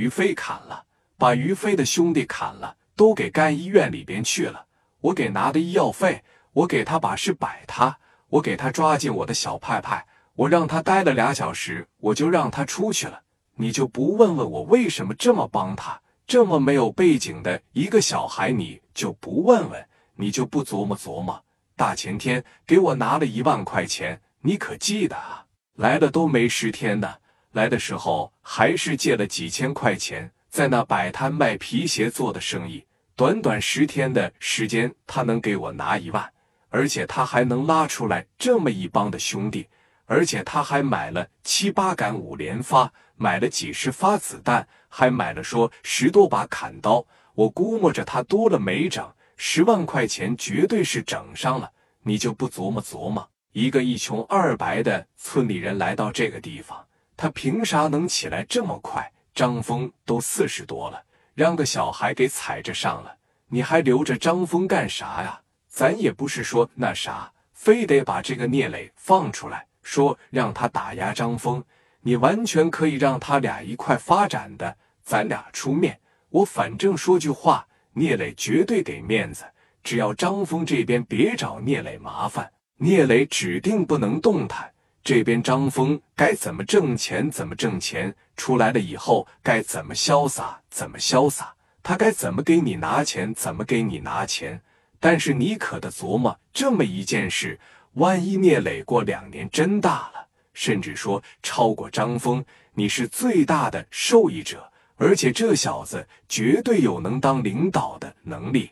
[0.00, 0.82] 于飞砍了，
[1.18, 4.64] 把于飞的兄弟砍了，都给干医院里边去了。
[5.02, 7.98] 我给拿的医药费，我给他把事摆他，
[8.30, 13.20] 我给他抓进我的小派派，我让他待了俩小时，我就让他出去了。
[13.56, 16.00] 你就不问问我为什么这么帮他？
[16.26, 19.86] 这么没有背景的一个小孩，你就不问问？
[20.14, 21.44] 你就不琢磨琢磨？
[21.76, 25.44] 大前天给我拿了一万块钱，你可记得啊？
[25.74, 27.14] 来了都没十天呢，
[27.52, 32.84] 来的时候还是借了几千块钱，在那摆摊卖皮鞋做的生意。
[33.16, 36.32] 短短十天的时间，他能给我拿一万，
[36.68, 39.68] 而且他还能拉出来这么一帮的兄弟，
[40.06, 47.04] 而且他还买了七八杆五连发，买了几十发子弹，还买了说十多把砍刀。
[47.34, 49.06] 我估摸着他多了没整。
[49.36, 51.70] 十万块钱绝对是整上了，
[52.02, 53.26] 你就不琢磨琢磨？
[53.52, 56.86] 一个一穷二白的村里人来到这个地方，
[57.20, 59.12] 他凭啥能起来这么快？
[59.34, 63.14] 张峰都四十多了，让个小孩给踩着上了，
[63.48, 65.38] 你还留着张峰干啥呀？
[65.68, 71.62] 咱也不是说那啥，非得把这个聂磊放出来，说让他打压张峰，
[72.00, 76.00] 你完全可以让他俩一块发展的，咱俩出面。
[76.30, 77.66] 我反正说句话。
[77.92, 79.44] 聂磊绝对给面子，
[79.82, 84.72] 只要张峰这边别找聂磊麻烦，聂磊指定不能动弹。
[85.02, 94.60] 这边张峰该怎么挣钱怎么挣钱，出来了以后该怎么潇洒怎么潇洒，他该怎么给你拿钱怎么给你拿钱。
[94.98, 97.58] 但是你可得琢磨这么一件事：
[97.94, 104.70] 万一聂磊过两年真大了，甚至说超过张峰，你是最大的受益者。
[104.96, 108.70] 而且这小子绝对有能当领导的能力，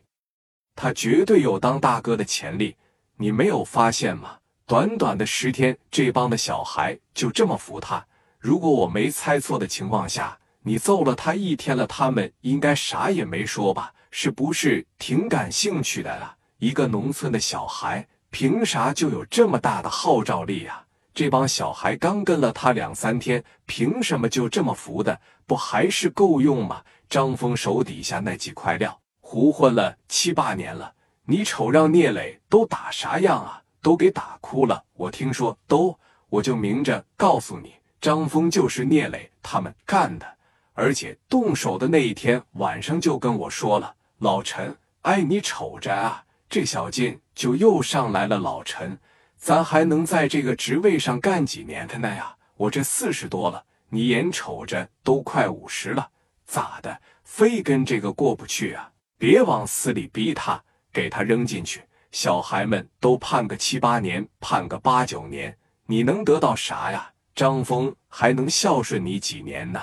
[0.77, 2.77] 他绝对有当大哥的潜力。
[3.17, 4.38] 你没有发现吗？
[4.69, 8.05] 短短的十天，这帮的小孩就这么服他。
[8.39, 13.91] 如果我没猜错的情况下，你揍了他一天了，他们应该啥也没说吧？
[14.11, 16.37] 是不是挺感兴趣的啊？
[16.59, 20.85] 一个农村的小孩，凭啥就有这么大的号召力啊？
[21.15, 25.19] 这帮小孩刚跟了他两三天，凭什么就这么服的？
[25.47, 26.83] 不还是够用吗？
[27.09, 30.93] 张峰手底下那几块料，胡混了七八年了，
[31.25, 33.63] 你瞅让聂磊都打啥样啊？
[33.89, 34.85] 都给打哭了。
[34.93, 37.73] 我听说都，我就明着告诉你，
[38.03, 40.27] 张峰就是聂磊他们干的，
[40.75, 48.99] 而且动手的那一天晚上就跟我说了，老陈，哎，你瞅着啊，这小劲就又上来了，老陈。
[49.39, 52.37] 咱还能在这个职位上干几年的呢呀？
[52.59, 56.11] 我这四十多了，你眼瞅着都快五十了，
[56.45, 57.01] 咋的？
[57.25, 58.93] 非跟这个过不去啊？
[59.17, 60.63] 别往死里逼他，
[60.93, 61.81] 给他扔进去。
[62.11, 67.13] 小孩们都判个七八年，判个八九年，你能得到啥呀？
[67.35, 69.81] 张峰还能孝顺你几年呢？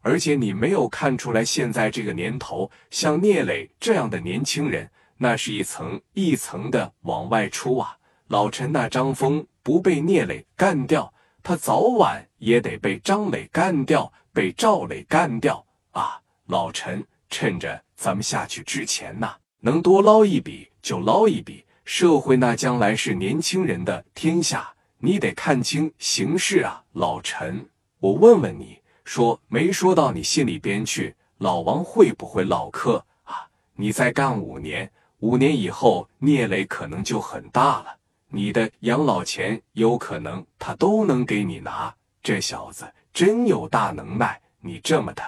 [0.00, 7.96] 而且你没有看出来，现在这个年头，像聂磊这样的年轻人，那是一层一层的往外出啊。
[8.28, 16.20] 老陈那张峰不被聂磊干掉，他早晚也得被张磊干掉，被赵磊干掉啊！
[16.46, 19.34] 老陈，趁着咱们下去之前呐，
[19.64, 21.64] 能多捞一笔就捞一笔。
[21.86, 26.82] 社会那将来是年轻人的天下，你得看清形势啊！
[26.92, 27.66] 老陈，
[27.98, 31.14] 我问问你，说没说到你心里边去？
[31.38, 33.48] 老王会不会唠嗑啊？
[33.74, 37.96] 你再干五年，五年以后聂磊可能就很大了。
[38.28, 44.38] 你的养老钱有可能他都能给你拿，这小子真有大能耐。
[44.60, 45.22] 你这么的，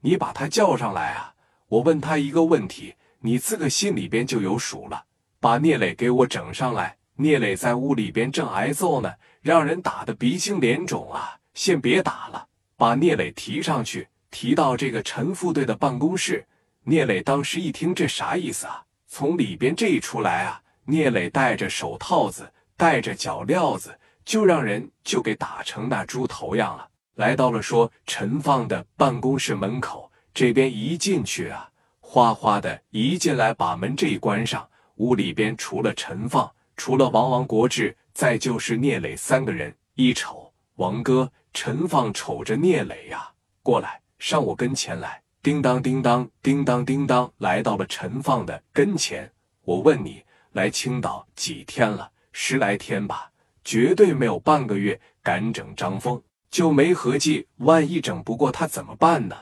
[0.00, 1.34] 你把他叫上来啊！
[1.68, 2.94] 我问他一个问题，
[3.26, 5.02] 你自个心里边就有数了。
[5.40, 6.94] 把聂磊给我整上来。
[7.16, 11.38] 聂磊在屋里边正挨揍呢，让人打得鼻青脸肿啊！
[11.54, 12.46] 先别打了，
[12.76, 16.44] 把聂磊提上去，提到这个陈副队的办公室。
[16.82, 18.84] 聂磊当时一听，这啥意思啊？
[19.06, 20.60] 从里边这一出来啊！
[20.84, 26.86] 聂磊戴着手套子，戴着脚镣子，就让人就给打成那猪头样了。
[27.14, 31.70] 来到了说陈放的办公室门口，这边一进去啊，
[32.06, 39.74] 哗哗的一进来，把门这一关上，屋里边除了陈放，除了王王国志，再就是聂磊三个人。
[39.94, 43.28] 一瞅王哥，陈放瞅着聂磊呀，
[43.62, 49.28] 过来上我跟前来，叮当叮当叮当叮当，来到了陈放的跟前。
[49.64, 50.22] 我问你。
[50.52, 52.08] 来青岛几天了？
[52.30, 53.28] 十来天吧，
[53.64, 55.00] 绝对没有半个月。
[55.20, 59.36] 敢整张峰，就没合计，万一整不过他怎么办呢？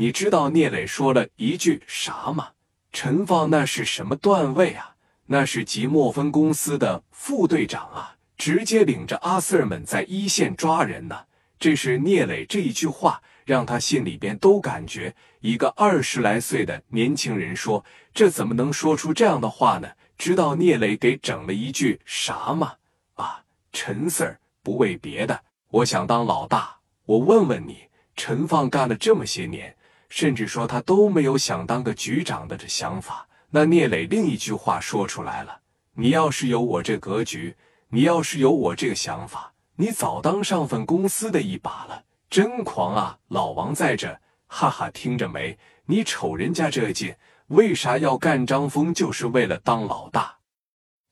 [0.00, 2.50] 你知道聂磊说了一句啥吗？
[2.92, 4.94] 陈放那是什么段位啊？
[5.26, 11.24] 那是即墨分公司的副队长啊，直接领着阿 Sir 们在一线抓人呢。
[11.58, 15.12] 这是聂磊这一句话，让他心里边都感觉。
[15.40, 17.84] 一个二十来岁的年轻人说
[18.14, 22.74] ：“这怎么能说出这样的话呢？”知道聂磊给整了一句啥吗？
[23.14, 23.42] 啊，
[23.72, 25.40] 陈 Sir，不为别的，
[25.70, 26.76] 我想当老大。
[27.04, 29.74] 我问问你，陈放干了这么些年，
[30.08, 33.26] 甚至说他都没有想当个局长的这想法。
[33.50, 35.60] 那聂磊另一句话说出来了
[35.94, 37.56] ：“你要是有我这格局，
[37.88, 43.18] 你要是有我这个想法，你早当上份公司的一把了。”真狂啊！
[43.28, 45.58] 老王在这，哈哈，听着没？
[45.86, 47.14] 你瞅人家这劲。
[47.46, 48.92] 为啥要干张峰？
[48.92, 50.36] 就是为了当老大，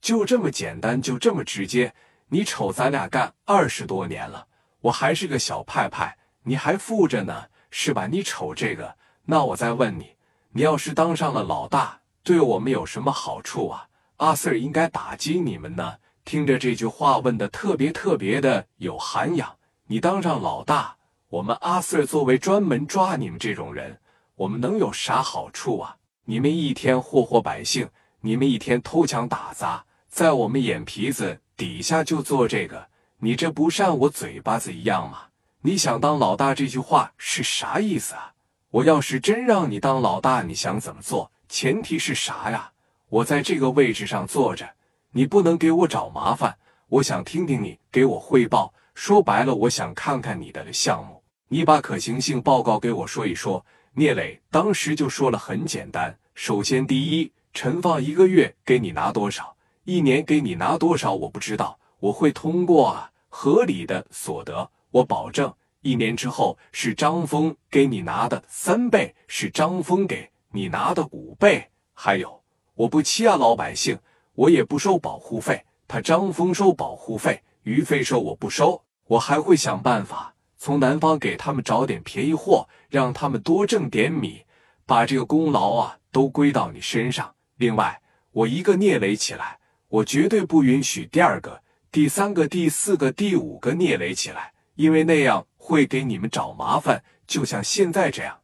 [0.02, 1.94] 就这么简单，就这么直接。
[2.28, 4.46] 你瞅咱俩干二十多年了，
[4.82, 8.06] 我还是个小派派，你还富着呢，是吧？
[8.06, 10.16] 你瞅这个，那我再问你，
[10.50, 13.88] 你要是当上了老大，对我们有什么好处啊？
[14.16, 15.96] 阿 Sir 应该打击你们呢。
[16.24, 19.56] 听着这句话问的特别特别的有涵养。
[19.86, 20.96] 你当上老大，
[21.28, 24.00] 我们阿 Sir 作为专门抓你们这种人，
[24.34, 25.96] 我们能有啥好处啊？
[26.24, 27.88] 你们一天祸祸百姓，
[28.20, 35.18] 你们一天偷抢打砸，在我们眼皮子底下就做这个，你这不扇我嘴巴子一样吗？
[35.66, 38.34] 你想当老大这句话是啥意思啊？
[38.70, 41.32] 我要是真让你当老大，你想怎么做？
[41.48, 42.70] 前提是啥呀？
[43.08, 44.64] 我在这个位置上坐着，
[45.10, 46.56] 你不能给我找麻烦。
[46.86, 53.66] 我想听听你给我汇报，说白了，我想看看你的项目，你把可行性报告给我说一说。
[53.94, 56.16] 聂磊当时就说了，很简单。
[56.36, 61.76] 首先，第一，陈放一个月给你拿多少，一年给你拿多少，我不知道。
[61.98, 62.96] 我会通过
[63.28, 65.52] 合理的所得，我保证
[65.82, 71.68] 一年之后是张峰给你拿的三倍，是张峰给你拿的五倍。
[71.92, 72.42] 还有，
[72.74, 73.98] 我不欺压老百姓，
[74.32, 75.62] 我也不收保护费。
[75.86, 78.82] 他张峰收保护费，于飞收，我不收。
[79.06, 80.34] 我还会想办法。
[80.56, 84.46] 从南方给他们找点便宜货，让他们多挣点米，
[84.86, 87.34] 把这个功劳啊都归到你身上。
[87.56, 88.00] 另外，
[88.32, 89.58] 我一个聂磊起来，
[89.88, 98.38] 我绝对不允许第二个、第三个、第四个、第五个聂磊起来，因为那样会给你们找麻烦，就像现在这样。